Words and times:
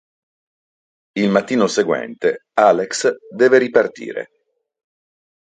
Il 1.11 1.29
mattino 1.29 1.67
seguente 1.67 2.45
Alex 2.55 3.17
deve 3.35 3.59
ripartire. 3.59 4.29